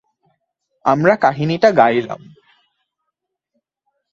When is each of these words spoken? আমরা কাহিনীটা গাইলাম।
আমরা 0.85 1.13
কাহিনীটা 1.15 1.69
গাইলাম। 1.71 2.21